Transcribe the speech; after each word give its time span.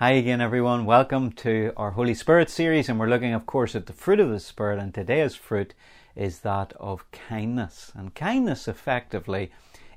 Hi 0.00 0.12
again, 0.12 0.40
everyone. 0.40 0.84
Welcome 0.84 1.32
to 1.32 1.72
our 1.76 1.90
Holy 1.90 2.14
Spirit 2.14 2.50
series, 2.50 2.88
and 2.88 3.00
we're 3.00 3.08
looking, 3.08 3.34
of 3.34 3.46
course, 3.46 3.74
at 3.74 3.86
the 3.86 3.92
fruit 3.92 4.20
of 4.20 4.30
the 4.30 4.38
Spirit. 4.38 4.78
And 4.78 4.94
today's 4.94 5.34
fruit 5.34 5.74
is 6.14 6.38
that 6.42 6.72
of 6.78 7.10
kindness. 7.10 7.90
And 7.96 8.14
kindness, 8.14 8.68
effectively, 8.68 9.50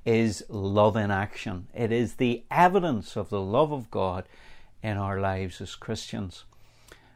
is 0.04 0.44
love 0.50 0.96
in 0.96 1.12
action. 1.12 1.68
It 1.76 1.92
is 1.92 2.16
the 2.16 2.44
evidence 2.50 3.16
of 3.16 3.30
the 3.30 3.40
love 3.40 3.72
of 3.72 3.92
God 3.92 4.26
in 4.82 4.98
our 4.98 5.20
lives 5.20 5.62
as 5.62 5.76
Christians. 5.76 6.46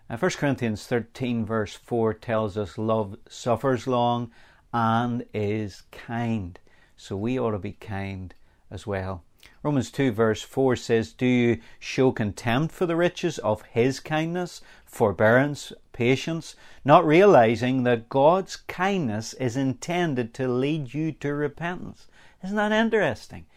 Now, 0.07 0.17
1 0.17 0.31
Corinthians 0.33 0.85
13, 0.85 1.43
verse 1.43 1.73
4 1.73 2.13
tells 2.13 2.55
us 2.55 2.77
love 2.77 3.17
suffers 3.27 3.87
long 3.87 4.29
and 4.71 5.25
is 5.33 5.81
kind. 5.91 6.59
So 6.97 7.17
we 7.17 7.39
ought 7.39 7.53
to 7.53 7.57
be 7.57 7.71
kind 7.71 8.35
as 8.69 8.85
well. 8.85 9.24
Romans 9.63 9.89
2 9.89 10.11
verse 10.11 10.41
4 10.41 10.75
says, 10.75 11.11
Do 11.11 11.25
you 11.25 11.59
show 11.79 12.11
contempt 12.11 12.73
for 12.73 12.85
the 12.85 12.95
riches 12.95 13.39
of 13.39 13.63
his 13.63 13.99
kindness, 13.99 14.61
forbearance, 14.85 15.73
patience, 15.91 16.55
not 16.83 17.05
realizing 17.05 17.83
that 17.83 18.09
God's 18.09 18.55
kindness 18.55 19.33
is 19.33 19.57
intended 19.57 20.33
to 20.35 20.47
lead 20.47 20.93
you 20.93 21.11
to 21.13 21.33
repentance? 21.33 22.07
Isn't 22.43 22.55
that 22.57 22.71
interesting? 22.71 23.47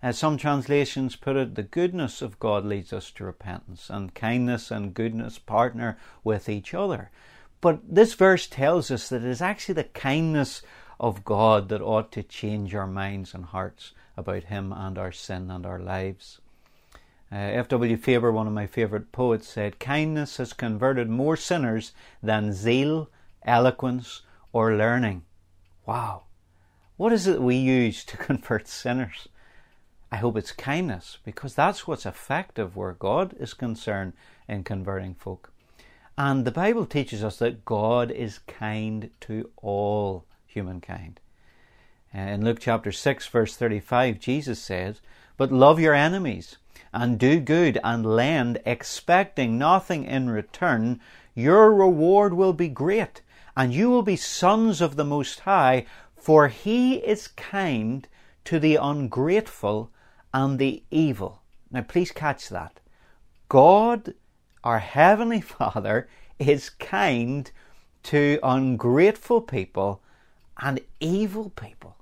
As 0.00 0.16
some 0.16 0.36
translations 0.36 1.16
put 1.16 1.36
it, 1.36 1.54
the 1.54 1.62
goodness 1.62 2.22
of 2.22 2.38
God 2.38 2.64
leads 2.64 2.92
us 2.92 3.10
to 3.10 3.24
repentance, 3.24 3.90
and 3.90 4.14
kindness 4.14 4.70
and 4.70 4.94
goodness 4.94 5.38
partner 5.38 5.98
with 6.22 6.48
each 6.48 6.72
other. 6.72 7.10
But 7.60 7.80
this 7.86 8.14
verse 8.14 8.46
tells 8.46 8.90
us 8.90 9.08
that 9.08 9.24
it 9.24 9.28
is 9.28 9.42
actually 9.42 9.74
the 9.74 9.84
kindness 9.84 10.62
of 11.00 11.24
God 11.24 11.68
that 11.68 11.82
ought 11.82 12.12
to 12.12 12.22
change 12.22 12.74
our 12.74 12.86
minds 12.86 13.34
and 13.34 13.44
hearts 13.44 13.92
about 14.18 14.44
Him 14.44 14.72
and 14.72 14.98
our 14.98 15.12
sin 15.12 15.50
and 15.50 15.64
our 15.64 15.78
lives. 15.78 16.40
Uh, 17.30 17.36
F.W. 17.36 17.96
Faber, 17.96 18.32
one 18.32 18.46
of 18.46 18.52
my 18.52 18.66
favourite 18.66 19.12
poets, 19.12 19.48
said, 19.48 19.78
Kindness 19.78 20.38
has 20.38 20.52
converted 20.52 21.08
more 21.08 21.36
sinners 21.36 21.92
than 22.22 22.52
zeal, 22.52 23.10
eloquence, 23.44 24.22
or 24.52 24.74
learning. 24.74 25.22
Wow. 25.86 26.24
What 26.96 27.12
is 27.12 27.26
it 27.26 27.40
we 27.40 27.56
use 27.56 28.04
to 28.06 28.16
convert 28.28 28.66
sinners? 28.66 29.28
I 30.10 30.16
hope 30.16 30.38
it's 30.38 30.52
kindness, 30.52 31.18
because 31.22 31.54
that's 31.54 31.86
what's 31.86 32.06
effective 32.06 32.76
where 32.76 32.92
God 32.92 33.36
is 33.38 33.52
concerned 33.52 34.14
in 34.48 34.64
converting 34.64 35.14
folk. 35.14 35.52
And 36.16 36.44
the 36.44 36.50
Bible 36.50 36.86
teaches 36.86 37.22
us 37.22 37.38
that 37.38 37.64
God 37.64 38.10
is 38.10 38.40
kind 38.46 39.10
to 39.20 39.50
all 39.58 40.24
humankind. 40.46 41.20
In 42.18 42.44
Luke 42.44 42.58
chapter 42.58 42.90
6, 42.90 43.28
verse 43.28 43.54
35, 43.54 44.18
Jesus 44.18 44.60
says, 44.60 45.00
But 45.36 45.52
love 45.52 45.78
your 45.78 45.94
enemies, 45.94 46.56
and 46.92 47.16
do 47.16 47.38
good, 47.38 47.78
and 47.84 48.04
lend, 48.04 48.60
expecting 48.66 49.56
nothing 49.56 50.04
in 50.04 50.28
return. 50.28 50.98
Your 51.36 51.72
reward 51.72 52.34
will 52.34 52.52
be 52.52 52.66
great, 52.66 53.22
and 53.56 53.72
you 53.72 53.88
will 53.88 54.02
be 54.02 54.16
sons 54.16 54.80
of 54.80 54.96
the 54.96 55.04
Most 55.04 55.40
High, 55.40 55.86
for 56.16 56.48
He 56.48 56.96
is 56.96 57.28
kind 57.28 58.08
to 58.46 58.58
the 58.58 58.74
ungrateful 58.74 59.92
and 60.34 60.58
the 60.58 60.82
evil. 60.90 61.42
Now, 61.70 61.82
please 61.82 62.10
catch 62.10 62.48
that. 62.48 62.80
God, 63.48 64.14
our 64.64 64.80
Heavenly 64.80 65.40
Father, 65.56 66.08
is 66.40 66.68
kind 66.68 67.48
to 68.02 68.40
ungrateful 68.42 69.40
people 69.40 70.02
and 70.60 70.80
evil 70.98 71.50
people. 71.50 71.94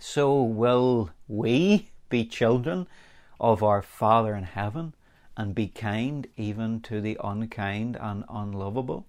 So 0.00 0.42
will 0.42 1.10
we 1.26 1.90
be 2.08 2.24
children 2.24 2.86
of 3.40 3.62
our 3.62 3.82
Father 3.82 4.34
in 4.34 4.44
heaven 4.44 4.94
and 5.36 5.54
be 5.54 5.68
kind 5.68 6.26
even 6.36 6.80
to 6.82 7.00
the 7.00 7.18
unkind 7.22 7.96
and 8.00 8.24
unlovable? 8.28 9.06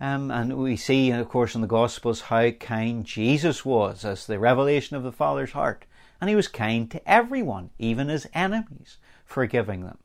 Um, 0.00 0.30
and 0.30 0.58
we 0.58 0.76
see, 0.76 1.10
of 1.12 1.28
course, 1.28 1.54
in 1.54 1.60
the 1.60 1.66
Gospels 1.66 2.22
how 2.22 2.50
kind 2.50 3.04
Jesus 3.04 3.64
was 3.64 4.04
as 4.04 4.26
the 4.26 4.38
revelation 4.38 4.96
of 4.96 5.04
the 5.04 5.12
Father's 5.12 5.52
heart. 5.52 5.84
And 6.20 6.28
he 6.28 6.36
was 6.36 6.48
kind 6.48 6.90
to 6.90 7.08
everyone, 7.08 7.70
even 7.78 8.08
his 8.08 8.26
enemies, 8.34 8.98
forgiving 9.24 9.84
them. 9.84 9.98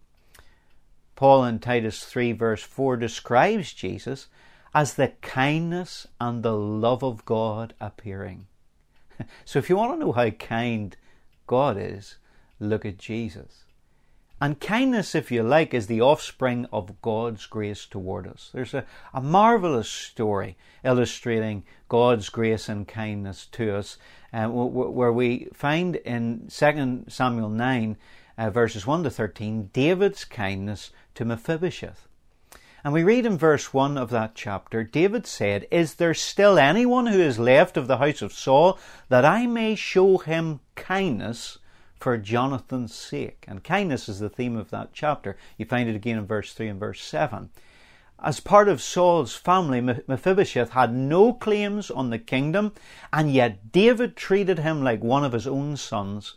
Paul 1.16 1.45
in 1.45 1.59
Titus 1.59 2.03
3, 2.05 2.31
verse 2.34 2.61
4, 2.61 2.97
describes 2.97 3.73
Jesus 3.73 4.28
as 4.73 4.94
the 4.94 5.13
kindness 5.22 6.07
and 6.22 6.44
the 6.44 6.55
love 6.55 7.03
of 7.03 7.25
God 7.25 7.73
appearing. 7.81 8.45
so 9.45 9.59
if 9.59 9.69
you 9.69 9.78
want 9.78 9.94
to 9.94 10.05
know 10.05 10.11
how 10.11 10.29
kind 10.29 10.95
God 11.45 11.78
is, 11.78 12.17
look 12.59 12.85
at 12.85 12.97
Jesus. 12.97 13.63
And 14.39 14.59
kindness, 14.59 15.16
if 15.16 15.31
you 15.31 15.41
like, 15.41 15.73
is 15.73 15.88
the 15.88 16.01
offspring 16.01 16.67
of 16.72 17.01
God's 17.01 17.47
grace 17.47 17.88
toward 17.88 18.28
us. 18.28 18.51
There's 18.53 18.75
a, 18.75 18.85
a 19.11 19.19
marvelous 19.19 19.89
story 19.89 20.57
illustrating 20.83 21.63
God's 21.89 22.29
grace 22.29 22.69
and 22.69 22.88
kindness 22.88 23.47
to 23.53 23.75
us, 23.75 23.97
uh, 24.31 24.47
where 24.47 25.11
we 25.11 25.47
find 25.53 25.95
in 25.95 26.49
2 26.49 27.05
Samuel 27.07 27.49
9, 27.49 27.97
uh, 28.38 28.49
verses 28.51 28.85
1 28.85 29.03
to 29.03 29.09
13, 29.09 29.72
David's 29.73 30.23
kindness 30.23 30.91
to 31.16 31.25
Mephibosheth. 31.25 32.07
And 32.87 32.93
we 32.93 33.03
read 33.03 33.25
in 33.25 33.37
verse 33.37 33.73
1 33.73 33.97
of 33.97 34.11
that 34.11 34.33
chapter 34.33 34.81
David 34.81 35.27
said, 35.27 35.67
Is 35.69 35.95
there 35.95 36.13
still 36.13 36.57
anyone 36.57 37.07
who 37.07 37.19
is 37.19 37.37
left 37.37 37.75
of 37.75 37.87
the 37.87 37.97
house 37.97 38.21
of 38.21 38.31
Saul 38.31 38.79
that 39.09 39.25
I 39.25 39.45
may 39.45 39.75
show 39.75 40.19
him 40.19 40.61
kindness 40.75 41.57
for 41.99 42.17
Jonathan's 42.17 42.93
sake? 42.93 43.43
And 43.45 43.61
kindness 43.61 44.07
is 44.07 44.19
the 44.19 44.29
theme 44.29 44.55
of 44.55 44.69
that 44.69 44.91
chapter. 44.93 45.35
You 45.57 45.65
find 45.65 45.89
it 45.89 45.97
again 45.97 46.17
in 46.17 46.25
verse 46.25 46.53
3 46.53 46.69
and 46.69 46.79
verse 46.79 47.01
7. 47.01 47.49
As 48.23 48.39
part 48.39 48.69
of 48.69 48.81
Saul's 48.81 49.35
family, 49.35 49.81
Mephibosheth 49.81 50.69
had 50.69 50.93
no 50.93 51.33
claims 51.33 51.91
on 51.91 52.09
the 52.09 52.17
kingdom, 52.17 52.71
and 53.11 53.33
yet 53.33 53.73
David 53.73 54.15
treated 54.15 54.59
him 54.59 54.81
like 54.81 55.03
one 55.03 55.25
of 55.25 55.33
his 55.33 55.45
own 55.45 55.75
sons 55.75 56.35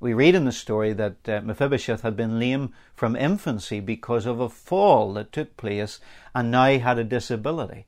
we 0.00 0.14
read 0.14 0.34
in 0.34 0.44
the 0.44 0.52
story 0.52 0.92
that 0.92 1.28
uh, 1.28 1.40
Mephibosheth 1.42 2.02
had 2.02 2.16
been 2.16 2.38
lame 2.38 2.72
from 2.94 3.16
infancy 3.16 3.80
because 3.80 4.26
of 4.26 4.38
a 4.38 4.48
fall 4.48 5.12
that 5.14 5.32
took 5.32 5.56
place 5.56 6.00
and 6.34 6.50
now 6.50 6.68
he 6.68 6.78
had 6.78 6.98
a 6.98 7.04
disability. 7.04 7.86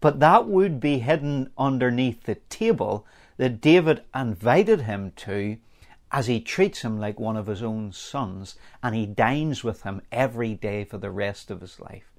But 0.00 0.20
that 0.20 0.46
would 0.46 0.80
be 0.80 0.98
hidden 0.98 1.50
underneath 1.56 2.24
the 2.24 2.34
table 2.34 3.06
that 3.36 3.60
David 3.60 4.02
invited 4.14 4.82
him 4.82 5.12
to 5.16 5.56
as 6.12 6.26
he 6.26 6.40
treats 6.40 6.82
him 6.82 6.98
like 6.98 7.20
one 7.20 7.36
of 7.36 7.46
his 7.46 7.62
own 7.62 7.92
sons 7.92 8.56
and 8.82 8.94
he 8.94 9.06
dines 9.06 9.62
with 9.62 9.82
him 9.82 10.02
every 10.10 10.54
day 10.54 10.84
for 10.84 10.98
the 10.98 11.10
rest 11.10 11.50
of 11.50 11.60
his 11.60 11.78
life. 11.78 12.10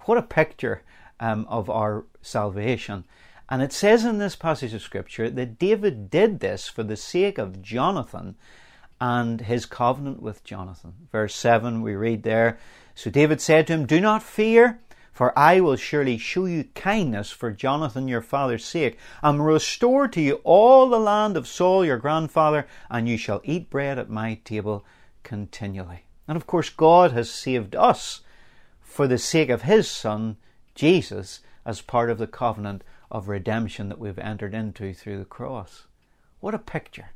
What 0.00 0.18
a 0.18 0.22
picture 0.22 0.82
um, 1.18 1.46
of 1.48 1.70
our 1.70 2.04
salvation. 2.20 3.04
And 3.48 3.62
it 3.62 3.72
says 3.72 4.04
in 4.04 4.18
this 4.18 4.36
passage 4.36 4.72
of 4.72 4.82
Scripture 4.82 5.28
that 5.28 5.58
David 5.58 6.10
did 6.10 6.40
this 6.40 6.68
for 6.68 6.82
the 6.82 6.96
sake 6.96 7.38
of 7.38 7.60
Jonathan 7.62 8.36
and 9.00 9.40
his 9.40 9.66
covenant 9.66 10.22
with 10.22 10.44
Jonathan. 10.44 10.94
Verse 11.10 11.34
7, 11.34 11.82
we 11.82 11.94
read 11.94 12.22
there 12.22 12.58
So 12.94 13.10
David 13.10 13.40
said 13.40 13.66
to 13.66 13.72
him, 13.72 13.86
Do 13.86 14.00
not 14.00 14.22
fear, 14.22 14.78
for 15.12 15.36
I 15.36 15.60
will 15.60 15.76
surely 15.76 16.18
show 16.18 16.46
you 16.46 16.64
kindness 16.74 17.30
for 17.30 17.50
Jonathan 17.50 18.08
your 18.08 18.20
father's 18.20 18.64
sake, 18.64 18.98
and 19.22 19.44
restore 19.44 20.06
to 20.08 20.20
you 20.20 20.40
all 20.44 20.88
the 20.88 21.00
land 21.00 21.36
of 21.36 21.48
Saul 21.48 21.84
your 21.84 21.98
grandfather, 21.98 22.66
and 22.90 23.08
you 23.08 23.16
shall 23.16 23.40
eat 23.44 23.70
bread 23.70 23.98
at 23.98 24.08
my 24.08 24.38
table 24.44 24.84
continually. 25.24 26.04
And 26.28 26.36
of 26.36 26.46
course, 26.46 26.70
God 26.70 27.10
has 27.10 27.28
saved 27.28 27.74
us 27.74 28.20
for 28.80 29.08
the 29.08 29.18
sake 29.18 29.50
of 29.50 29.62
his 29.62 29.90
Son, 29.90 30.36
Jesus, 30.74 31.40
as 31.64 31.80
part 31.80 32.08
of 32.08 32.18
the 32.18 32.26
covenant 32.26 32.84
of 33.12 33.28
redemption 33.28 33.90
that 33.90 33.98
we've 33.98 34.18
entered 34.18 34.54
into 34.54 34.94
through 34.94 35.18
the 35.18 35.24
cross. 35.26 35.86
What 36.40 36.54
a 36.54 36.58
picture! 36.58 37.10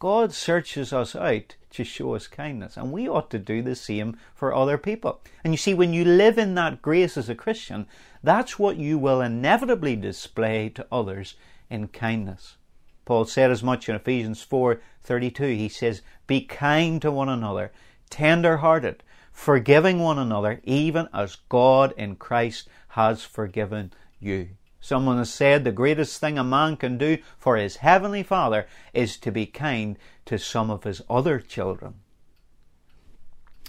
God 0.00 0.32
searches 0.32 0.92
us 0.92 1.14
out 1.14 1.56
to 1.70 1.84
show 1.84 2.14
us 2.14 2.26
kindness, 2.26 2.76
and 2.76 2.90
we 2.90 3.08
ought 3.08 3.30
to 3.30 3.38
do 3.38 3.62
the 3.62 3.76
same 3.76 4.16
for 4.34 4.52
other 4.52 4.76
people. 4.76 5.20
And 5.44 5.52
you 5.52 5.58
see, 5.58 5.72
when 5.72 5.92
you 5.92 6.04
live 6.04 6.36
in 6.36 6.54
that 6.56 6.82
grace 6.82 7.16
as 7.16 7.28
a 7.28 7.34
Christian, 7.34 7.86
that's 8.24 8.58
what 8.58 8.76
you 8.76 8.98
will 8.98 9.20
inevitably 9.20 9.96
display 9.96 10.68
to 10.70 10.86
others 10.90 11.36
in 11.68 11.88
kindness. 11.88 12.56
Paul 13.04 13.24
said 13.24 13.50
as 13.50 13.62
much 13.62 13.88
in 13.88 13.94
Ephesians 13.94 14.42
4:32. 14.42 15.54
He 15.54 15.68
says, 15.68 16.02
"Be 16.26 16.40
kind 16.40 17.00
to 17.02 17.12
one 17.12 17.28
another, 17.28 17.70
tender-hearted, 18.08 19.04
forgiving 19.32 20.00
one 20.00 20.18
another, 20.18 20.60
even 20.64 21.08
as 21.12 21.36
God 21.48 21.92
in 21.96 22.16
Christ 22.16 22.68
has 22.88 23.22
forgiven 23.22 23.92
you." 24.18 24.48
Someone 24.80 25.18
has 25.18 25.32
said 25.32 25.64
the 25.64 25.72
greatest 25.72 26.18
thing 26.20 26.38
a 26.38 26.44
man 26.44 26.76
can 26.76 26.96
do 26.96 27.18
for 27.38 27.56
his 27.56 27.76
heavenly 27.76 28.22
Father 28.22 28.66
is 28.94 29.18
to 29.18 29.30
be 29.30 29.46
kind 29.46 29.98
to 30.24 30.38
some 30.38 30.70
of 30.70 30.84
his 30.84 31.02
other 31.08 31.38
children. 31.38 31.94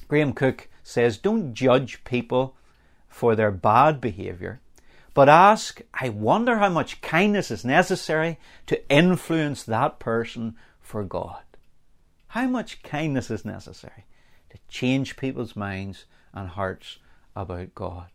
Graham 0.08 0.34
Cooke 0.34 0.70
says, 0.84 1.18
Don't 1.18 1.54
judge 1.54 2.04
people 2.04 2.56
for 3.10 3.36
their 3.36 3.52
bad 3.52 4.00
behaviour, 4.00 4.62
but 5.14 5.28
ask, 5.28 5.82
I 5.94 6.10
wonder 6.10 6.58
how 6.58 6.70
much 6.70 7.02
kindness 7.02 7.52
is 7.52 7.66
necessary 7.66 8.40
to 8.68 8.90
influence 8.90 9.64
that 9.64 10.00
person 10.00 10.56
for 10.80 11.04
God. 11.04 11.44
How 12.28 12.48
much 12.48 12.84
kindness 12.84 13.30
is 13.30 13.44
necessary 13.44 14.06
to 14.50 14.58
change 14.70 15.18
people's 15.18 15.56
minds 15.56 16.06
and 16.34 16.50
hearts 16.50 17.00
about 17.36 17.76
God. 17.76 18.10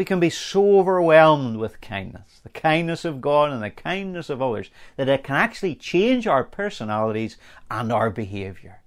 We 0.00 0.06
can 0.06 0.18
be 0.18 0.30
so 0.30 0.78
overwhelmed 0.78 1.58
with 1.58 1.82
kindness, 1.82 2.40
the 2.42 2.48
kindness 2.48 3.04
of 3.04 3.20
God 3.20 3.52
and 3.52 3.62
the 3.62 3.68
kindness 3.68 4.30
of 4.30 4.40
others, 4.40 4.70
that 4.96 5.10
it 5.10 5.22
can 5.22 5.36
actually 5.36 5.74
change 5.74 6.26
our 6.26 6.42
personalities 6.42 7.36
and 7.70 7.92
our 7.92 8.08
behaviour. 8.08 8.80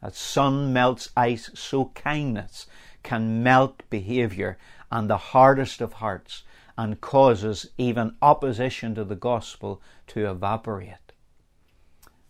As 0.00 0.16
sun 0.16 0.72
melts 0.72 1.10
ice, 1.14 1.50
so 1.52 1.92
kindness 1.94 2.66
can 3.02 3.42
melt 3.42 3.82
behaviour 3.90 4.56
and 4.90 5.10
the 5.10 5.18
hardest 5.18 5.82
of 5.82 5.92
hearts 5.92 6.44
and 6.78 7.02
causes 7.02 7.66
even 7.76 8.16
opposition 8.22 8.94
to 8.94 9.04
the 9.04 9.14
gospel 9.14 9.82
to 10.06 10.30
evaporate. 10.30 11.12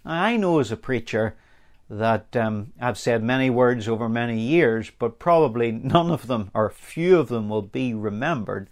Now, 0.05 0.25
I 0.25 0.37
know 0.37 0.59
as 0.59 0.73
a 0.73 0.77
preacher 0.77 1.37
that 1.93 2.35
um, 2.37 2.73
I've 2.81 2.97
said 2.97 3.23
many 3.23 3.51
words 3.51 3.87
over 3.87 4.09
many 4.09 4.41
years, 4.41 4.91
but 4.99 5.19
probably 5.19 5.71
none 5.71 6.11
of 6.11 6.27
them 6.27 6.51
or 6.55 6.71
few 6.71 7.19
of 7.19 7.29
them 7.29 7.51
will 7.51 7.63
be 7.63 7.93
remembered. 7.93 8.71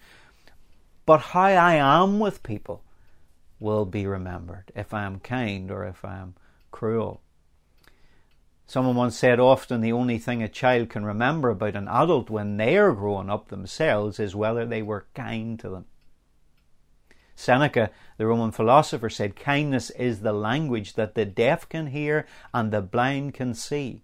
But 1.05 1.21
how 1.21 1.43
I 1.43 1.75
am 1.75 2.19
with 2.19 2.43
people 2.43 2.83
will 3.59 3.85
be 3.85 4.07
remembered 4.07 4.73
if 4.75 4.95
I 4.95 5.05
am 5.05 5.21
kind 5.21 5.71
or 5.71 5.85
if 5.85 6.03
I 6.03 6.17
am 6.17 6.35
cruel. 6.71 7.21
Someone 8.67 8.97
once 8.97 9.19
said 9.19 9.39
often 9.39 9.83
the 9.83 9.93
only 9.93 10.17
thing 10.17 10.43
a 10.43 10.49
child 10.49 10.89
can 10.89 11.05
remember 11.05 11.51
about 11.51 11.77
an 11.77 11.89
adult 11.89 12.31
when 12.31 12.57
they 12.57 12.79
are 12.79 12.93
growing 12.93 13.29
up 13.29 13.49
themselves 13.49 14.19
is 14.19 14.35
whether 14.35 14.65
they 14.65 14.81
were 14.81 15.09
kind 15.15 15.61
to 15.61 15.69
them. 15.69 15.85
Seneca, 17.35 17.91
the 18.17 18.27
Roman 18.27 18.51
philosopher, 18.51 19.09
said, 19.09 19.37
Kindness 19.37 19.91
is 19.91 20.21
the 20.21 20.33
language 20.33 20.95
that 20.95 21.15
the 21.15 21.25
deaf 21.25 21.69
can 21.69 21.89
hear 21.89 22.27
and 22.53 22.71
the 22.71 22.83
blind 22.83 23.35
can 23.35 23.55
see. 23.55 24.03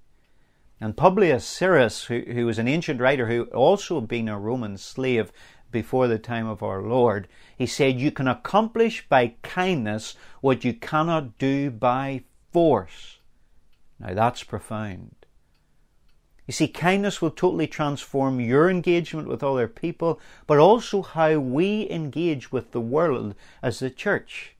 And 0.81 0.97
Publius 0.97 1.45
Syrus, 1.45 2.05
who, 2.05 2.21
who 2.21 2.47
was 2.47 2.59
an 2.59 2.69
ancient 2.69 3.01
writer 3.01 3.27
who 3.27 3.45
also 3.45 4.01
had 4.01 4.09
been 4.09 4.29
a 4.29 4.39
Roman 4.39 4.77
slave 4.77 5.33
before 5.71 6.07
the 6.07 6.19
time 6.19 6.47
of 6.47 6.63
our 6.63 6.83
Lord, 6.83 7.29
he 7.57 7.67
said, 7.67 7.99
You 7.99 8.13
can 8.13 8.29
accomplish 8.29 9.07
by 9.09 9.35
kindness 9.43 10.15
what 10.41 10.65
you 10.65 10.75
cannot 10.75 11.39
do 11.39 11.71
by 11.71 12.25
force. 12.53 13.19
Now 13.99 14.15
that's 14.15 14.45
profound. 14.45 15.16
You 16.47 16.53
see, 16.53 16.69
kindness 16.69 17.21
will 17.21 17.33
totally 17.33 17.67
transform 17.67 18.41
your 18.41 18.71
engagement 18.71 19.27
with 19.27 19.43
other 19.43 19.67
people, 19.67 20.21
but 20.47 20.59
also 20.59 21.03
how 21.03 21.39
we 21.39 21.91
engage 21.91 22.53
with 22.53 22.71
the 22.71 22.81
world 22.81 23.35
as 23.63 23.81
the 23.81 23.91
church. 23.91 24.55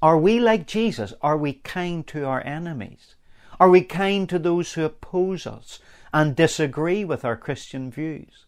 Are 0.00 0.18
we 0.18 0.40
like 0.40 0.66
Jesus? 0.66 1.12
Are 1.20 1.36
we 1.36 1.54
kind 1.54 2.06
to 2.06 2.24
our 2.24 2.44
enemies? 2.46 3.14
Are 3.60 3.68
we 3.68 3.82
kind 3.82 4.28
to 4.28 4.38
those 4.38 4.72
who 4.72 4.84
oppose 4.84 5.46
us 5.46 5.80
and 6.12 6.34
disagree 6.34 7.04
with 7.04 7.24
our 7.24 7.36
Christian 7.36 7.90
views? 7.90 8.44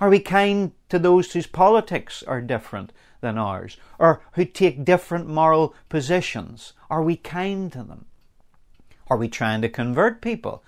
Are 0.00 0.08
we 0.08 0.18
kind 0.18 0.72
to 0.88 0.98
those 0.98 1.32
whose 1.32 1.46
politics 1.46 2.24
are 2.24 2.40
different 2.40 2.92
than 3.20 3.38
ours 3.38 3.76
or 4.00 4.22
who 4.32 4.44
take 4.44 4.84
different 4.84 5.28
moral 5.28 5.74
positions? 5.88 6.72
Are 6.90 7.02
we 7.02 7.16
kind 7.16 7.70
to 7.72 7.84
them? 7.84 8.06
Are 9.08 9.16
we 9.16 9.28
trying 9.28 9.62
to 9.62 9.68
convert 9.68 10.20
people 10.20 10.64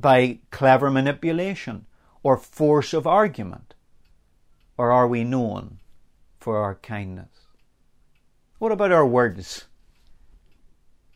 by 0.00 0.38
clever 0.50 0.90
manipulation 0.90 1.86
or 2.22 2.36
force 2.36 2.92
of 2.92 3.06
argument? 3.06 3.74
Or 4.76 4.90
are 4.90 5.06
we 5.06 5.24
known 5.24 5.78
for 6.38 6.58
our 6.58 6.76
kindness? 6.76 7.28
What 8.58 8.72
about 8.72 8.92
our 8.92 9.06
words? 9.06 9.66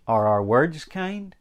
Are 0.06 0.26
our 0.26 0.42
words 0.42 0.84
kind? 0.84 1.34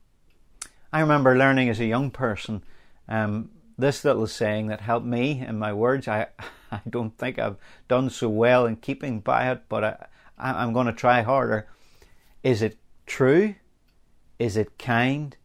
I 0.91 1.01
remember 1.01 1.37
learning 1.37 1.69
as 1.69 1.79
a 1.79 1.85
young 1.85 2.11
person 2.11 2.63
um, 3.09 3.49
this 3.77 4.05
little 4.05 4.27
saying 4.27 4.67
that 4.67 4.81
helped 4.81 5.05
me 5.05 5.43
in 5.45 5.57
my 5.57 5.73
words. 5.73 6.07
I, 6.07 6.27
I 6.71 6.81
don't 6.89 7.17
think 7.17 7.39
I've 7.39 7.57
done 7.87 8.09
so 8.09 8.29
well 8.29 8.65
in 8.65 8.77
keeping 8.77 9.19
by 9.19 9.51
it, 9.51 9.63
but 9.69 9.83
I, 9.83 10.07
I'm 10.37 10.73
going 10.73 10.87
to 10.87 10.93
try 10.93 11.21
harder. 11.21 11.67
Is 12.43 12.61
it 12.61 12.77
true? 13.05 13.55
Is 14.39 14.57
it 14.57 14.77
kind? 14.77 15.35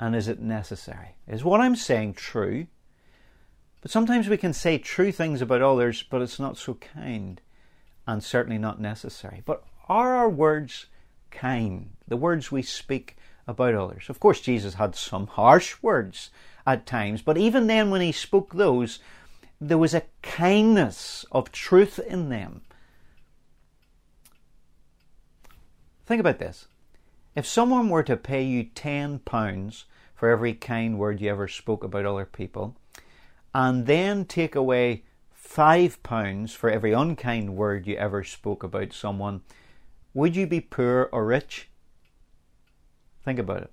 And 0.00 0.14
is 0.14 0.28
it 0.28 0.40
necessary? 0.40 1.16
Is 1.26 1.44
what 1.44 1.60
I'm 1.60 1.76
saying 1.76 2.14
true? 2.14 2.66
But 3.80 3.90
sometimes 3.90 4.28
we 4.28 4.36
can 4.36 4.52
say 4.52 4.78
true 4.78 5.12
things 5.12 5.42
about 5.42 5.62
others, 5.62 6.02
but 6.02 6.22
it's 6.22 6.40
not 6.40 6.56
so 6.56 6.74
kind 6.74 7.40
and 8.06 8.22
certainly 8.22 8.58
not 8.58 8.80
necessary. 8.80 9.42
But 9.44 9.62
are 9.88 10.14
our 10.14 10.28
words 10.28 10.86
kind? 11.30 11.90
The 12.08 12.16
words 12.16 12.50
we 12.50 12.62
speak 12.62 13.16
about 13.46 13.74
others. 13.74 14.06
Of 14.08 14.20
course, 14.20 14.40
Jesus 14.40 14.74
had 14.74 14.94
some 14.94 15.26
harsh 15.26 15.76
words 15.82 16.30
at 16.66 16.86
times, 16.86 17.20
but 17.22 17.36
even 17.36 17.66
then, 17.66 17.90
when 17.90 18.00
he 18.00 18.12
spoke 18.12 18.54
those, 18.54 19.00
there 19.60 19.78
was 19.78 19.94
a 19.94 20.04
kindness 20.22 21.24
of 21.30 21.52
truth 21.52 21.98
in 21.98 22.30
them. 22.30 22.62
Think 26.06 26.20
about 26.20 26.38
this. 26.38 26.66
If 27.34 27.46
someone 27.46 27.88
were 27.88 28.04
to 28.04 28.16
pay 28.16 28.42
you 28.44 28.64
£10 28.64 29.84
for 30.14 30.28
every 30.28 30.54
kind 30.54 30.98
word 30.98 31.20
you 31.20 31.30
ever 31.30 31.48
spoke 31.48 31.82
about 31.82 32.06
other 32.06 32.24
people, 32.24 32.76
and 33.52 33.86
then 33.86 34.24
take 34.24 34.54
away 34.54 35.02
£5 35.36 36.54
for 36.54 36.70
every 36.70 36.92
unkind 36.92 37.56
word 37.56 37.86
you 37.88 37.96
ever 37.96 38.22
spoke 38.22 38.62
about 38.62 38.92
someone, 38.92 39.42
would 40.12 40.36
you 40.36 40.46
be 40.46 40.60
poor 40.60 41.08
or 41.10 41.26
rich? 41.26 41.68
Think 43.24 43.40
about 43.40 43.62
it. 43.62 43.72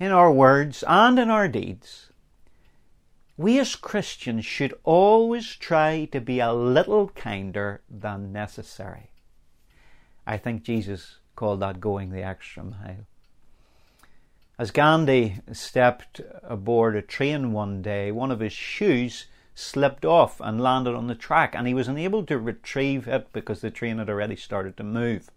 In 0.00 0.10
our 0.10 0.32
words 0.32 0.84
and 0.86 1.18
in 1.18 1.28
our 1.28 1.48
deeds, 1.48 2.10
we 3.36 3.58
as 3.58 3.76
Christians 3.76 4.46
should 4.46 4.72
always 4.84 5.54
try 5.54 6.06
to 6.06 6.20
be 6.20 6.40
a 6.40 6.52
little 6.52 7.08
kinder 7.10 7.82
than 7.90 8.32
necessary. 8.32 9.10
I 10.28 10.36
think 10.36 10.62
Jesus 10.62 11.16
called 11.36 11.60
that 11.60 11.80
going 11.80 12.10
the 12.10 12.22
extra 12.22 12.62
mile. 12.62 13.06
As 14.58 14.70
Gandhi 14.70 15.40
stepped 15.52 16.20
aboard 16.42 16.96
a 16.96 17.00
train 17.00 17.52
one 17.52 17.80
day, 17.80 18.12
one 18.12 18.30
of 18.30 18.40
his 18.40 18.52
shoes 18.52 19.24
slipped 19.54 20.04
off 20.04 20.38
and 20.38 20.60
landed 20.60 20.94
on 20.94 21.06
the 21.06 21.14
track, 21.14 21.54
and 21.54 21.66
he 21.66 21.72
was 21.72 21.88
unable 21.88 22.26
to 22.26 22.38
retrieve 22.38 23.08
it 23.08 23.32
because 23.32 23.62
the 23.62 23.70
train 23.70 23.96
had 23.96 24.10
already 24.10 24.36
started 24.36 24.76
to 24.76 24.84
move. 24.84 25.30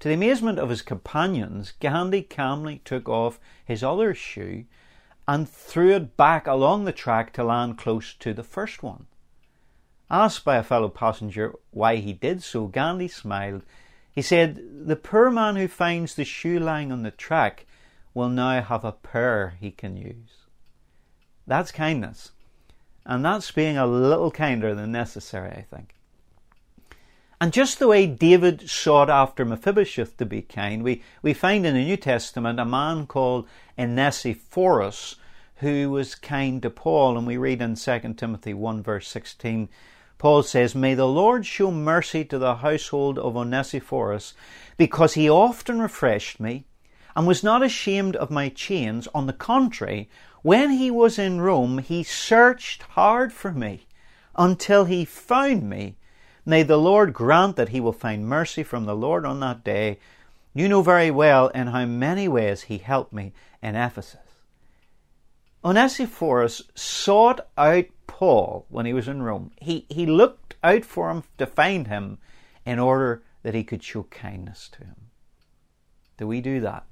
To 0.00 0.08
the 0.08 0.14
amazement 0.14 0.58
of 0.58 0.70
his 0.70 0.80
companions, 0.80 1.74
Gandhi 1.78 2.22
calmly 2.22 2.80
took 2.86 3.10
off 3.10 3.38
his 3.62 3.84
other 3.84 4.14
shoe 4.14 4.64
and 5.26 5.46
threw 5.46 5.94
it 5.94 6.16
back 6.16 6.46
along 6.46 6.86
the 6.86 6.92
track 6.92 7.34
to 7.34 7.44
land 7.44 7.76
close 7.76 8.14
to 8.14 8.32
the 8.32 8.42
first 8.42 8.82
one. 8.82 9.04
Asked 10.10 10.46
by 10.46 10.56
a 10.56 10.62
fellow 10.62 10.88
passenger 10.88 11.54
why 11.72 11.96
he 11.96 12.14
did 12.14 12.42
so, 12.42 12.68
Gandhi 12.68 13.08
smiled 13.08 13.64
he 14.18 14.22
said, 14.22 14.58
The 14.88 14.96
poor 14.96 15.30
man 15.30 15.54
who 15.54 15.68
finds 15.68 16.16
the 16.16 16.24
shoe 16.24 16.58
lying 16.58 16.90
on 16.90 17.04
the 17.04 17.12
track 17.12 17.66
will 18.14 18.28
now 18.28 18.60
have 18.60 18.84
a 18.84 18.90
pair 18.90 19.54
he 19.60 19.70
can 19.70 19.96
use. 19.96 20.46
That's 21.46 21.70
kindness. 21.70 22.32
And 23.06 23.24
that's 23.24 23.52
being 23.52 23.76
a 23.76 23.86
little 23.86 24.32
kinder 24.32 24.74
than 24.74 24.90
necessary, 24.90 25.50
I 25.50 25.62
think. 25.62 25.94
And 27.40 27.52
just 27.52 27.78
the 27.78 27.86
way 27.86 28.06
David 28.08 28.68
sought 28.68 29.08
after 29.08 29.44
Mephibosheth 29.44 30.16
to 30.16 30.26
be 30.26 30.42
kind, 30.42 30.82
we, 30.82 31.04
we 31.22 31.32
find 31.32 31.64
in 31.64 31.74
the 31.74 31.84
New 31.84 31.96
Testament 31.96 32.58
a 32.58 32.64
man 32.64 33.06
called 33.06 33.46
Onesiphorus 33.78 35.14
who 35.58 35.90
was 35.90 36.16
kind 36.16 36.60
to 36.62 36.70
Paul, 36.70 37.16
and 37.16 37.24
we 37.24 37.36
read 37.36 37.62
in 37.62 37.76
2 37.76 38.14
Timothy 38.16 38.52
1 38.52 38.82
verse 38.82 39.06
16 39.06 39.68
Paul 40.18 40.42
says, 40.42 40.74
May 40.74 40.94
the 40.94 41.06
Lord 41.06 41.46
show 41.46 41.70
mercy 41.70 42.24
to 42.24 42.38
the 42.38 42.56
household 42.56 43.18
of 43.18 43.36
Onesiphorus, 43.36 44.34
because 44.76 45.14
he 45.14 45.30
often 45.30 45.80
refreshed 45.80 46.40
me 46.40 46.64
and 47.14 47.26
was 47.26 47.44
not 47.44 47.62
ashamed 47.62 48.16
of 48.16 48.30
my 48.30 48.48
chains. 48.48 49.08
On 49.14 49.26
the 49.26 49.32
contrary, 49.32 50.08
when 50.42 50.70
he 50.70 50.90
was 50.90 51.18
in 51.18 51.40
Rome, 51.40 51.78
he 51.78 52.02
searched 52.02 52.82
hard 52.82 53.32
for 53.32 53.52
me 53.52 53.86
until 54.36 54.84
he 54.84 55.04
found 55.04 55.68
me. 55.68 55.96
May 56.44 56.62
the 56.62 56.78
Lord 56.78 57.12
grant 57.12 57.56
that 57.56 57.70
he 57.70 57.80
will 57.80 57.92
find 57.92 58.28
mercy 58.28 58.62
from 58.62 58.86
the 58.86 58.96
Lord 58.96 59.24
on 59.24 59.40
that 59.40 59.62
day. 59.62 59.98
You 60.54 60.68
know 60.68 60.82
very 60.82 61.10
well 61.10 61.48
in 61.48 61.68
how 61.68 61.84
many 61.84 62.26
ways 62.26 62.62
he 62.62 62.78
helped 62.78 63.12
me 63.12 63.32
in 63.62 63.76
Ephesus. 63.76 64.27
Onesiphorus 65.64 66.62
sought 66.74 67.40
out 67.56 67.86
Paul 68.06 68.66
when 68.68 68.86
he 68.86 68.92
was 68.92 69.08
in 69.08 69.22
Rome. 69.22 69.50
He, 69.60 69.86
he 69.88 70.06
looked 70.06 70.54
out 70.62 70.84
for 70.84 71.10
him 71.10 71.24
to 71.38 71.46
find 71.46 71.88
him 71.88 72.18
in 72.64 72.78
order 72.78 73.22
that 73.42 73.54
he 73.54 73.64
could 73.64 73.82
show 73.82 74.04
kindness 74.04 74.68
to 74.72 74.84
him. 74.84 75.10
Do 76.16 76.26
we 76.26 76.40
do 76.40 76.60
that? 76.60 76.84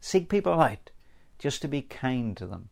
Seek 0.00 0.28
people 0.28 0.60
out 0.60 0.90
just 1.38 1.62
to 1.62 1.68
be 1.68 1.82
kind 1.82 2.36
to 2.36 2.46
them. 2.46 2.70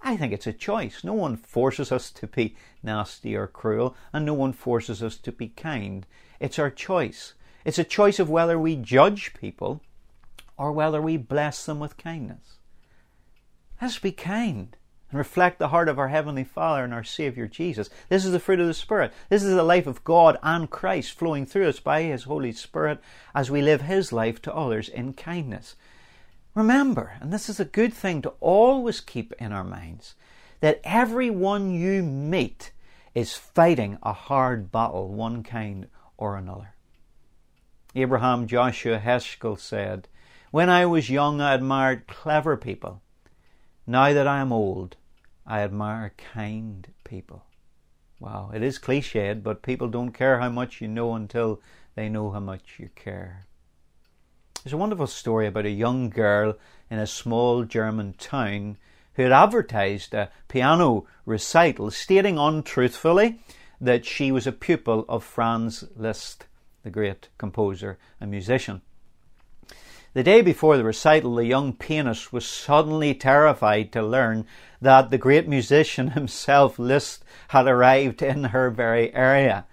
I 0.00 0.16
think 0.16 0.32
it's 0.32 0.46
a 0.46 0.52
choice. 0.52 1.02
No 1.02 1.14
one 1.14 1.36
forces 1.36 1.90
us 1.90 2.10
to 2.12 2.26
be 2.26 2.56
nasty 2.82 3.34
or 3.34 3.46
cruel, 3.46 3.96
and 4.12 4.24
no 4.24 4.34
one 4.34 4.52
forces 4.52 5.02
us 5.02 5.16
to 5.18 5.32
be 5.32 5.48
kind. 5.48 6.06
It's 6.38 6.58
our 6.58 6.70
choice. 6.70 7.34
It's 7.64 7.78
a 7.78 7.84
choice 7.84 8.18
of 8.18 8.30
whether 8.30 8.58
we 8.58 8.76
judge 8.76 9.34
people 9.34 9.80
or 10.56 10.72
whether 10.72 11.00
we 11.00 11.16
bless 11.16 11.66
them 11.66 11.80
with 11.80 11.96
kindness. 11.96 12.55
Let's 13.80 13.98
be 13.98 14.12
kind 14.12 14.76
and 15.10 15.18
reflect 15.18 15.58
the 15.58 15.68
heart 15.68 15.88
of 15.88 15.98
our 15.98 16.08
Heavenly 16.08 16.44
Father 16.44 16.82
and 16.82 16.94
our 16.94 17.04
Savior 17.04 17.46
Jesus. 17.46 17.90
This 18.08 18.24
is 18.24 18.32
the 18.32 18.40
fruit 18.40 18.58
of 18.58 18.66
the 18.66 18.74
Spirit. 18.74 19.12
This 19.28 19.42
is 19.42 19.54
the 19.54 19.62
life 19.62 19.86
of 19.86 20.02
God 20.02 20.38
and 20.42 20.70
Christ 20.70 21.12
flowing 21.12 21.46
through 21.46 21.68
us 21.68 21.78
by 21.78 22.02
His 22.02 22.24
Holy 22.24 22.52
Spirit 22.52 23.00
as 23.34 23.50
we 23.50 23.62
live 23.62 23.82
His 23.82 24.12
life 24.12 24.40
to 24.42 24.54
others 24.54 24.88
in 24.88 25.12
kindness. 25.12 25.76
Remember, 26.54 27.18
and 27.20 27.32
this 27.32 27.50
is 27.50 27.60
a 27.60 27.66
good 27.66 27.92
thing 27.92 28.22
to 28.22 28.32
always 28.40 29.00
keep 29.00 29.34
in 29.38 29.52
our 29.52 29.64
minds, 29.64 30.14
that 30.60 30.80
everyone 30.82 31.70
you 31.70 32.02
meet 32.02 32.72
is 33.14 33.34
fighting 33.34 33.98
a 34.02 34.14
hard 34.14 34.72
battle, 34.72 35.08
one 35.08 35.42
kind 35.42 35.86
or 36.16 36.36
another. 36.36 36.74
Abraham 37.94 38.46
Joshua 38.46 38.98
Heschel 38.98 39.58
said, 39.58 40.08
When 40.50 40.70
I 40.70 40.86
was 40.86 41.10
young, 41.10 41.42
I 41.42 41.54
admired 41.54 42.06
clever 42.06 42.56
people. 42.56 43.02
Now 43.88 44.12
that 44.12 44.26
I 44.26 44.40
am 44.40 44.52
old, 44.52 44.96
I 45.46 45.60
admire 45.60 46.12
kind 46.16 46.88
people. 47.04 47.44
Wow, 48.18 48.50
it 48.52 48.60
is 48.60 48.80
cliched, 48.80 49.44
but 49.44 49.62
people 49.62 49.86
don't 49.86 50.10
care 50.10 50.40
how 50.40 50.48
much 50.48 50.80
you 50.80 50.88
know 50.88 51.14
until 51.14 51.60
they 51.94 52.08
know 52.08 52.32
how 52.32 52.40
much 52.40 52.80
you 52.80 52.88
care. 52.96 53.46
There's 54.64 54.72
a 54.72 54.76
wonderful 54.76 55.06
story 55.06 55.46
about 55.46 55.66
a 55.66 55.70
young 55.70 56.10
girl 56.10 56.56
in 56.90 56.98
a 56.98 57.06
small 57.06 57.62
German 57.62 58.14
town 58.14 58.76
who 59.14 59.22
had 59.22 59.30
advertised 59.30 60.14
a 60.14 60.32
piano 60.48 61.06
recital 61.24 61.92
stating 61.92 62.38
untruthfully 62.38 63.38
that 63.80 64.04
she 64.04 64.32
was 64.32 64.48
a 64.48 64.52
pupil 64.52 65.04
of 65.08 65.22
Franz 65.22 65.84
Liszt, 65.94 66.46
the 66.82 66.90
great 66.90 67.28
composer 67.38 67.98
and 68.20 68.32
musician. 68.32 68.82
The 70.16 70.22
day 70.22 70.40
before 70.40 70.78
the 70.78 70.84
recital, 70.84 71.34
the 71.34 71.44
young 71.44 71.74
pianist 71.74 72.32
was 72.32 72.46
suddenly 72.46 73.12
terrified 73.12 73.92
to 73.92 74.02
learn 74.02 74.46
that 74.80 75.10
the 75.10 75.18
great 75.18 75.46
musician 75.46 76.08
himself, 76.12 76.78
Liszt, 76.78 77.22
had 77.48 77.66
arrived 77.66 78.22
in 78.22 78.44
her 78.44 78.70
very 78.70 79.14
area. 79.14 79.66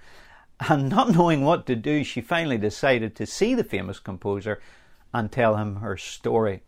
And 0.68 0.90
not 0.90 1.12
knowing 1.12 1.46
what 1.46 1.66
to 1.68 1.78
do, 1.78 2.04
she 2.04 2.20
finally 2.20 2.58
decided 2.58 3.16
to 3.16 3.26
see 3.26 3.56
the 3.56 3.64
famous 3.64 4.00
composer 4.00 4.62
and 5.14 5.32
tell 5.32 5.56
him 5.56 5.78
her 5.78 5.96
story. 5.96 6.64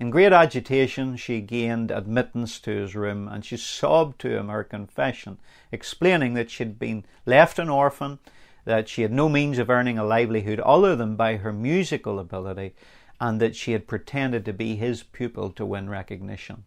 In 0.00 0.10
great 0.10 0.32
agitation, 0.32 1.16
she 1.16 1.42
gained 1.42 1.92
admittance 1.92 2.58
to 2.58 2.72
his 2.72 2.96
room 2.96 3.28
and 3.28 3.44
she 3.44 3.56
sobbed 3.56 4.20
to 4.22 4.36
him 4.36 4.48
her 4.48 4.64
confession, 4.64 5.38
explaining 5.70 6.34
that 6.34 6.50
she 6.50 6.64
had 6.64 6.80
been 6.80 7.04
left 7.24 7.60
an 7.60 7.68
orphan 7.68 8.18
that 8.64 8.88
she 8.88 9.02
had 9.02 9.12
no 9.12 9.28
means 9.28 9.58
of 9.58 9.70
earning 9.70 9.98
a 9.98 10.04
livelihood 10.04 10.60
other 10.60 10.96
than 10.96 11.16
by 11.16 11.36
her 11.36 11.52
musical 11.52 12.18
ability, 12.18 12.74
and 13.20 13.40
that 13.40 13.56
she 13.56 13.72
had 13.72 13.86
pretended 13.86 14.44
to 14.44 14.52
be 14.52 14.76
his 14.76 15.02
pupil 15.02 15.50
to 15.50 15.64
win 15.64 15.88
recognition. 15.88 16.64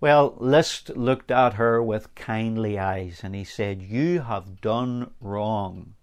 Well, 0.00 0.34
Liszt 0.36 0.90
looked 0.90 1.30
at 1.30 1.54
her 1.54 1.82
with 1.82 2.14
kindly 2.14 2.78
eyes 2.78 3.20
and 3.22 3.34
he 3.34 3.44
said, 3.44 3.80
You 3.80 4.20
have 4.20 4.60
done 4.60 5.10
wrong. 5.20 5.94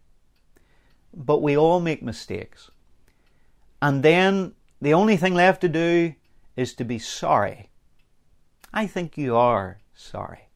But 1.14 1.44
we 1.44 1.56
all 1.56 1.80
make 1.80 2.02
mistakes. 2.02 2.72
And 3.82 4.02
then 4.02 4.56
the 4.82 4.94
only 4.94 5.16
thing 5.16 5.36
left 5.36 5.62
to 5.62 5.70
do 5.70 6.16
is 6.56 6.74
to 6.76 6.84
be 6.84 6.98
sorry. 6.98 7.70
I 8.74 8.88
think 8.88 9.18
you 9.18 9.36
are 9.36 9.80
sorry. 9.94 10.48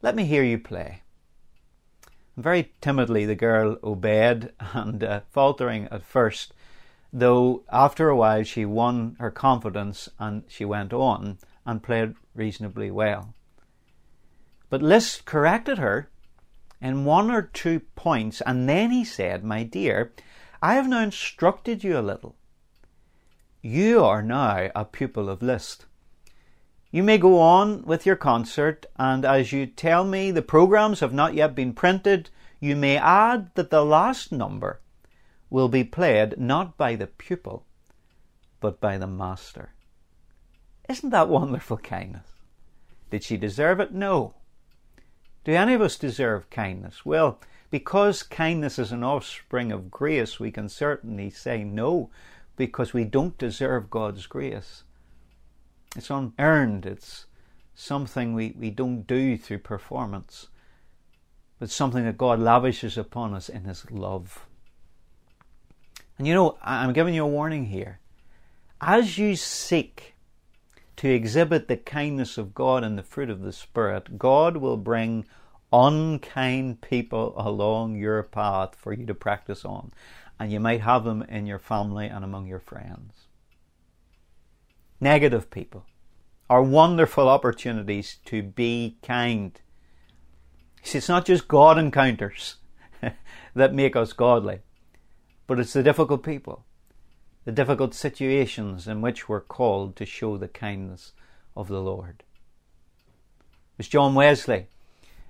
Let 0.00 0.16
me 0.16 0.24
hear 0.24 0.42
you 0.42 0.58
play. 0.58 1.02
Very 2.36 2.72
timidly, 2.80 3.24
the 3.24 3.34
girl 3.34 3.78
obeyed 3.82 4.52
and, 4.72 5.02
uh, 5.02 5.20
faltering 5.30 5.88
at 5.90 6.02
first, 6.02 6.52
though 7.12 7.64
after 7.72 8.08
a 8.08 8.16
while 8.16 8.42
she 8.42 8.64
won 8.64 9.16
her 9.18 9.30
confidence 9.30 10.08
and 10.18 10.44
she 10.46 10.64
went 10.64 10.92
on 10.92 11.38
and 11.64 11.82
played 11.82 12.14
reasonably 12.34 12.90
well. 12.90 13.34
But 14.68 14.82
Liszt 14.82 15.24
corrected 15.24 15.78
her 15.78 16.10
in 16.80 17.04
one 17.04 17.30
or 17.30 17.42
two 17.42 17.80
points, 17.94 18.42
and 18.42 18.68
then 18.68 18.90
he 18.90 19.04
said, 19.04 19.42
My 19.42 19.62
dear, 19.62 20.12
I 20.60 20.74
have 20.74 20.88
now 20.88 21.00
instructed 21.00 21.82
you 21.82 21.98
a 21.98 22.02
little. 22.02 22.36
You 23.62 24.04
are 24.04 24.22
now 24.22 24.70
a 24.74 24.84
pupil 24.84 25.30
of 25.30 25.42
Liszt. 25.42 25.86
You 26.96 27.02
may 27.02 27.18
go 27.18 27.38
on 27.38 27.82
with 27.82 28.06
your 28.06 28.16
concert, 28.16 28.86
and 28.96 29.26
as 29.26 29.52
you 29.52 29.66
tell 29.66 30.02
me 30.02 30.30
the 30.30 30.40
programs 30.40 31.00
have 31.00 31.12
not 31.12 31.34
yet 31.34 31.54
been 31.54 31.74
printed, 31.74 32.30
you 32.58 32.74
may 32.74 32.96
add 32.96 33.54
that 33.54 33.68
the 33.68 33.84
last 33.84 34.32
number 34.32 34.80
will 35.50 35.68
be 35.68 35.84
played 35.84 36.40
not 36.40 36.78
by 36.78 36.96
the 36.96 37.06
pupil, 37.06 37.66
but 38.60 38.80
by 38.80 38.96
the 38.96 39.06
master. 39.06 39.74
Isn't 40.88 41.10
that 41.10 41.28
wonderful 41.28 41.76
kindness? 41.76 42.28
Did 43.10 43.24
she 43.24 43.36
deserve 43.36 43.78
it? 43.78 43.92
No. 43.92 44.32
Do 45.44 45.52
any 45.52 45.74
of 45.74 45.82
us 45.82 45.98
deserve 45.98 46.48
kindness? 46.48 47.04
Well, 47.04 47.38
because 47.70 48.22
kindness 48.22 48.78
is 48.78 48.90
an 48.90 49.04
offspring 49.04 49.70
of 49.70 49.90
grace, 49.90 50.40
we 50.40 50.50
can 50.50 50.70
certainly 50.70 51.28
say 51.28 51.62
no, 51.62 52.08
because 52.56 52.94
we 52.94 53.04
don't 53.04 53.36
deserve 53.36 53.90
God's 53.90 54.26
grace. 54.26 54.84
It's 55.94 56.10
unearned. 56.10 56.86
It's 56.86 57.26
something 57.74 58.34
we, 58.34 58.54
we 58.58 58.70
don't 58.70 59.06
do 59.06 59.36
through 59.36 59.58
performance, 59.58 60.48
but 61.58 61.70
something 61.70 62.04
that 62.04 62.18
God 62.18 62.40
lavishes 62.40 62.98
upon 62.98 63.34
us 63.34 63.48
in 63.48 63.64
His 63.64 63.88
love. 63.90 64.46
And 66.18 66.26
you 66.26 66.34
know, 66.34 66.58
I'm 66.62 66.92
giving 66.92 67.14
you 67.14 67.24
a 67.24 67.28
warning 67.28 67.66
here. 67.66 68.00
As 68.80 69.18
you 69.18 69.36
seek 69.36 70.14
to 70.96 71.08
exhibit 71.08 71.68
the 71.68 71.76
kindness 71.76 72.38
of 72.38 72.54
God 72.54 72.82
and 72.82 72.98
the 72.98 73.02
fruit 73.02 73.30
of 73.30 73.42
the 73.42 73.52
Spirit, 73.52 74.18
God 74.18 74.56
will 74.56 74.78
bring 74.78 75.26
unkind 75.72 76.80
people 76.80 77.34
along 77.36 77.96
your 77.96 78.22
path 78.22 78.74
for 78.74 78.92
you 78.92 79.04
to 79.06 79.14
practice 79.14 79.64
on. 79.64 79.92
And 80.38 80.50
you 80.50 80.60
might 80.60 80.80
have 80.82 81.04
them 81.04 81.22
in 81.22 81.46
your 81.46 81.58
family 81.58 82.06
and 82.06 82.24
among 82.24 82.46
your 82.46 82.60
friends 82.60 83.25
negative 85.00 85.50
people 85.50 85.86
are 86.48 86.62
wonderful 86.62 87.28
opportunities 87.28 88.18
to 88.24 88.42
be 88.42 88.98
kind. 89.02 89.60
See, 90.82 90.98
it's 90.98 91.08
not 91.08 91.26
just 91.26 91.48
God 91.48 91.78
encounters 91.78 92.56
that 93.54 93.74
make 93.74 93.96
us 93.96 94.12
godly, 94.12 94.60
but 95.46 95.58
it's 95.58 95.72
the 95.72 95.82
difficult 95.82 96.22
people, 96.22 96.64
the 97.44 97.52
difficult 97.52 97.94
situations 97.94 98.86
in 98.86 99.00
which 99.00 99.28
we're 99.28 99.40
called 99.40 99.96
to 99.96 100.06
show 100.06 100.36
the 100.36 100.48
kindness 100.48 101.12
of 101.56 101.68
the 101.68 101.80
Lord. 101.80 102.22
It 103.72 103.78
was 103.78 103.88
John 103.88 104.14
Wesley 104.14 104.68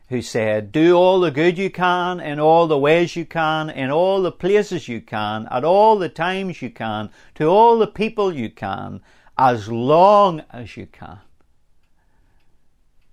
who 0.08 0.22
said, 0.22 0.70
Do 0.70 0.94
all 0.94 1.20
the 1.20 1.30
good 1.30 1.58
you 1.58 1.70
can, 1.70 2.20
in 2.20 2.38
all 2.38 2.66
the 2.66 2.78
ways 2.78 3.16
you 3.16 3.24
can, 3.24 3.70
in 3.70 3.90
all 3.90 4.22
the 4.22 4.32
places 4.32 4.88
you 4.88 5.00
can, 5.00 5.48
at 5.50 5.64
all 5.64 5.98
the 5.98 6.08
times 6.08 6.62
you 6.62 6.70
can, 6.70 7.10
to 7.34 7.46
all 7.46 7.78
the 7.78 7.88
people 7.88 8.32
you 8.32 8.50
can, 8.50 9.00
as 9.38 9.68
long 9.68 10.42
as 10.50 10.76
you 10.76 10.86
can. 10.86 11.18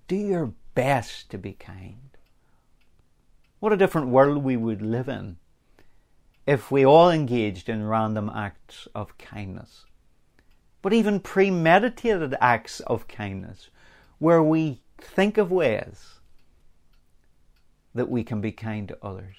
Do 0.08 0.16
your 0.16 0.52
best 0.74 1.30
to 1.30 1.38
be 1.38 1.52
kind. 1.52 2.16
What 3.60 3.72
a 3.72 3.76
different 3.76 4.08
world 4.08 4.42
we 4.42 4.56
would 4.56 4.82
live 4.82 5.08
in 5.08 5.36
if 6.46 6.70
we 6.70 6.84
all 6.84 7.10
engaged 7.10 7.68
in 7.68 7.86
random 7.86 8.30
acts 8.34 8.86
of 8.94 9.16
kindness. 9.16 9.86
But 10.82 10.92
even 10.92 11.20
premeditated 11.20 12.34
acts 12.40 12.80
of 12.80 13.08
kindness, 13.08 13.70
where 14.18 14.42
we 14.42 14.82
think 14.98 15.38
of 15.38 15.50
ways 15.50 16.20
that 17.94 18.10
we 18.10 18.22
can 18.22 18.40
be 18.42 18.52
kind 18.52 18.88
to 18.88 18.98
others, 19.02 19.36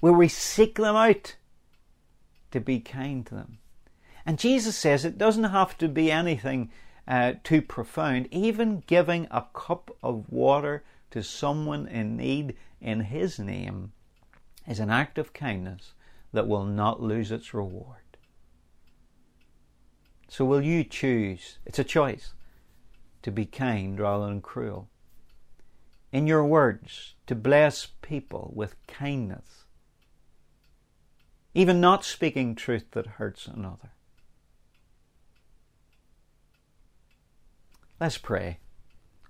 where 0.00 0.12
we 0.12 0.28
seek 0.28 0.76
them 0.76 0.96
out 0.96 1.36
to 2.50 2.60
be 2.60 2.80
kind 2.80 3.24
to 3.26 3.34
them. 3.34 3.58
And 4.24 4.38
Jesus 4.38 4.76
says 4.76 5.04
it 5.04 5.18
doesn't 5.18 5.44
have 5.44 5.76
to 5.78 5.88
be 5.88 6.10
anything 6.10 6.70
uh, 7.06 7.34
too 7.42 7.62
profound. 7.62 8.28
Even 8.30 8.82
giving 8.86 9.26
a 9.30 9.46
cup 9.52 9.96
of 10.02 10.30
water 10.30 10.84
to 11.10 11.22
someone 11.22 11.86
in 11.88 12.16
need 12.16 12.56
in 12.80 13.00
His 13.00 13.38
name 13.38 13.92
is 14.66 14.80
an 14.80 14.90
act 14.90 15.18
of 15.18 15.32
kindness 15.32 15.94
that 16.32 16.46
will 16.46 16.64
not 16.64 17.02
lose 17.02 17.30
its 17.30 17.52
reward. 17.52 17.98
So, 20.28 20.44
will 20.44 20.62
you 20.62 20.82
choose? 20.84 21.58
It's 21.66 21.78
a 21.78 21.84
choice 21.84 22.32
to 23.22 23.30
be 23.30 23.44
kind 23.44 24.00
rather 24.00 24.26
than 24.26 24.40
cruel. 24.40 24.88
In 26.10 26.26
your 26.26 26.44
words, 26.44 27.14
to 27.26 27.34
bless 27.34 27.88
people 28.00 28.52
with 28.54 28.76
kindness, 28.86 29.64
even 31.54 31.80
not 31.80 32.04
speaking 32.04 32.54
truth 32.54 32.84
that 32.92 33.06
hurts 33.06 33.46
another. 33.46 33.92
Let's 38.02 38.18
pray. 38.18 38.58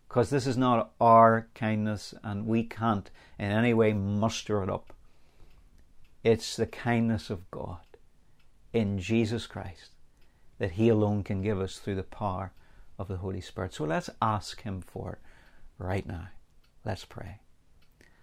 Because 0.09 0.31
this 0.31 0.47
is 0.47 0.57
not 0.57 0.93
our 0.99 1.47
kindness 1.55 2.14
and 2.23 2.47
we 2.47 2.64
can't 2.64 3.11
in 3.38 3.50
any 3.50 3.75
way 3.75 3.93
muster 3.93 4.62
it 4.62 4.71
up. 4.71 4.95
It's 6.25 6.57
the 6.57 6.64
kindness 6.64 7.29
of 7.29 7.50
God 7.50 7.85
in 8.73 8.99
Jesus 8.99 9.47
Christ 9.47 9.91
that 10.59 10.71
He 10.71 10.88
alone 10.88 11.23
can 11.23 11.43
give 11.43 11.61
us 11.61 11.76
through 11.76 11.97
the 11.97 12.02
power 12.02 12.55
of 12.99 13.09
the 13.09 13.19
Holy 13.19 13.43
Spirit. 13.43 13.75
So 13.75 13.85
let's 13.85 14.09
ask 14.23 14.62
Him 14.62 14.81
for 14.81 15.12
it 15.12 15.19
right 15.76 16.07
now. 16.07 16.29
Let's 16.83 17.05
pray. 17.05 17.41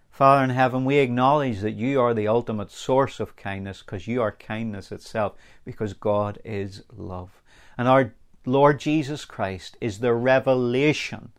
Father 0.09 0.43
in 0.43 0.49
heaven, 0.49 0.83
we 0.83 0.97
acknowledge 0.97 1.59
that 1.59 1.75
you 1.75 2.01
are 2.01 2.15
the 2.15 2.27
ultimate 2.27 2.71
source 2.71 3.19
of 3.19 3.35
kindness 3.35 3.83
because 3.83 4.07
you 4.07 4.23
are 4.23 4.31
kindness 4.31 4.91
itself, 4.91 5.33
because 5.63 5.93
God 5.93 6.39
is 6.43 6.81
love. 6.91 7.39
And 7.77 7.87
our 7.87 8.15
Lord 8.45 8.79
Jesus 8.79 9.25
Christ 9.25 9.77
is 9.81 9.99
the 9.99 10.13
revelation 10.13 11.31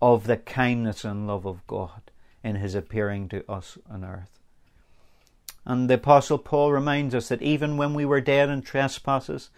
of 0.00 0.26
the 0.26 0.38
kindness 0.38 1.04
and 1.04 1.26
love 1.26 1.46
of 1.46 1.66
God 1.66 2.10
in 2.42 2.56
his 2.56 2.74
appearing 2.74 3.28
to 3.28 3.50
us 3.50 3.78
on 3.88 4.04
earth. 4.04 4.40
And 5.64 5.88
the 5.88 5.94
Apostle 5.94 6.38
Paul 6.38 6.72
reminds 6.72 7.14
us 7.14 7.28
that 7.28 7.42
even 7.42 7.76
when 7.76 7.94
we 7.94 8.04
were 8.04 8.20
dead 8.20 8.48
in 8.48 8.62
trespasses, 8.62 9.50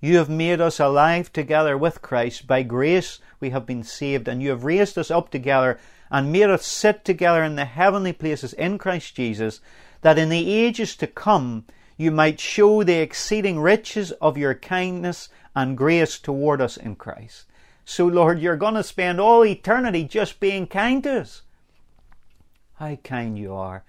you 0.00 0.16
have 0.16 0.30
made 0.30 0.60
us 0.60 0.80
alive 0.80 1.32
together 1.32 1.76
with 1.76 2.00
Christ. 2.00 2.46
By 2.46 2.62
grace 2.62 3.18
we 3.40 3.50
have 3.50 3.66
been 3.66 3.82
saved, 3.82 4.26
and 4.26 4.42
you 4.42 4.50
have 4.50 4.64
raised 4.64 4.96
us 4.96 5.10
up 5.10 5.30
together 5.30 5.78
and 6.10 6.32
made 6.32 6.48
us 6.48 6.64
sit 6.64 7.04
together 7.04 7.44
in 7.44 7.56
the 7.56 7.66
heavenly 7.66 8.14
places 8.14 8.54
in 8.54 8.78
Christ 8.78 9.14
Jesus, 9.14 9.60
that 10.00 10.18
in 10.18 10.30
the 10.30 10.50
ages 10.50 10.96
to 10.96 11.06
come 11.06 11.66
you 12.00 12.10
might 12.10 12.40
show 12.40 12.82
the 12.82 12.94
exceeding 12.94 13.60
riches 13.60 14.10
of 14.22 14.38
your 14.38 14.54
kindness 14.54 15.28
and 15.54 15.76
grace 15.76 16.18
toward 16.18 16.58
us 16.62 16.78
in 16.78 16.96
Christ. 16.96 17.44
So, 17.84 18.06
Lord, 18.06 18.40
you're 18.40 18.56
going 18.56 18.72
to 18.72 18.82
spend 18.82 19.20
all 19.20 19.44
eternity 19.44 20.04
just 20.04 20.40
being 20.40 20.66
kind 20.66 21.02
to 21.02 21.20
us. 21.20 21.42
How 22.76 22.96
kind 22.96 23.38
you 23.38 23.52
are. 23.52 23.84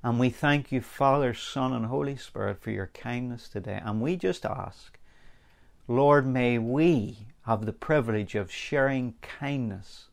And 0.00 0.20
we 0.20 0.30
thank 0.30 0.70
you, 0.70 0.80
Father, 0.80 1.34
Son, 1.34 1.72
and 1.72 1.86
Holy 1.86 2.14
Spirit, 2.14 2.62
for 2.62 2.70
your 2.70 2.92
kindness 2.94 3.48
today. 3.48 3.80
And 3.84 4.00
we 4.00 4.14
just 4.14 4.46
ask, 4.46 4.96
Lord, 5.88 6.28
may 6.28 6.56
we 6.56 7.26
have 7.46 7.66
the 7.66 7.72
privilege 7.72 8.36
of 8.36 8.52
sharing 8.52 9.14
kindness 9.22 10.06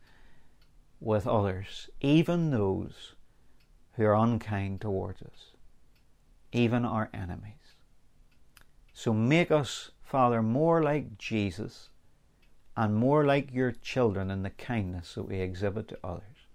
with 1.00 1.28
others, 1.28 1.88
even 2.02 2.50
those 2.50 3.14
who 3.94 4.06
are 4.06 4.16
unkind 4.16 4.82
towards 4.82 5.22
us, 5.22 5.52
even 6.52 6.86
our 6.86 7.10
enemies. 7.14 7.76
So 8.94 9.14
make 9.14 9.52
us, 9.52 9.92
Father, 10.02 10.42
more 10.42 10.82
like 10.82 11.18
Jesus 11.18 11.90
and 12.76 12.96
more 12.96 13.26
like 13.26 13.54
your 13.54 13.72
children 13.72 14.32
in 14.32 14.44
the 14.44 14.50
kindness 14.50 15.16
that 15.16 15.24
we 15.24 15.40
exhibit 15.40 15.88
to 15.90 15.98
others. 16.04 16.48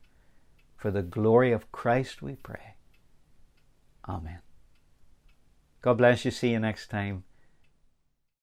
For 0.77 0.91
the 0.91 1.03
glory 1.03 1.53
of 1.53 1.71
Christ 1.73 2.23
we 2.23 2.35
pray. 2.35 2.75
Amen. 4.09 4.41
God 5.81 5.99
bless 5.99 6.25
you. 6.25 6.31
See 6.31 6.51
you 6.51 6.59
next 6.59 6.89
time. 6.89 7.25